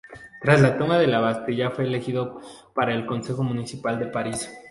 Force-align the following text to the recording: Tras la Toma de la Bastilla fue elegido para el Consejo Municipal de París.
Tras 0.41 0.59
la 0.61 0.79
Toma 0.79 0.97
de 0.97 1.05
la 1.05 1.19
Bastilla 1.19 1.69
fue 1.69 1.83
elegido 1.83 2.41
para 2.73 2.95
el 2.95 3.05
Consejo 3.05 3.43
Municipal 3.43 3.99
de 3.99 4.07
París. 4.07 4.51